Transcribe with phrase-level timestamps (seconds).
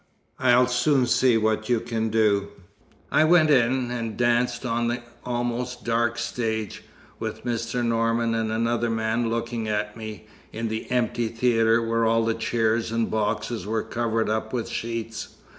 [0.39, 2.47] I'll soon see what you can do."
[3.11, 6.81] I went in, and danced on an almost dark stage,
[7.19, 7.85] with Mr.
[7.85, 12.91] Norman and another man looking at me, in the empty theatre where all the chairs
[12.91, 15.35] and boxes were covered up with sheets.